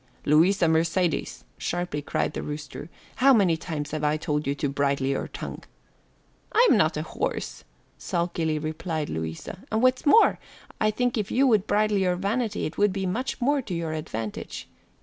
"Louisa 0.25 0.67
Mercedes," 0.67 1.45
sharply 1.59 2.01
cried 2.01 2.33
the 2.33 2.41
rooster, 2.41 2.89
"how 3.17 3.31
many 3.35 3.55
times 3.55 3.91
have 3.91 4.03
I 4.03 4.17
told 4.17 4.47
you 4.47 4.55
to 4.55 4.67
bridle 4.67 5.05
your 5.05 5.27
tongue?" 5.27 5.63
"I'm 6.51 6.75
not 6.75 6.97
a 6.97 7.03
horse," 7.03 7.63
sulkily 7.99 8.57
replied 8.57 9.11
Louisa, 9.11 9.59
"and 9.71 9.83
what's 9.83 10.07
more, 10.07 10.39
I 10.79 10.89
think 10.89 11.19
if 11.19 11.29
you 11.29 11.45
would 11.45 11.67
bridle 11.67 11.99
your 11.99 12.15
vanity 12.15 12.65
it 12.65 12.79
would 12.79 12.91
be 12.93 13.05
much 13.05 13.39
more 13.39 13.61
to 13.61 13.75
your 13.75 13.93
advantage. 13.93 14.67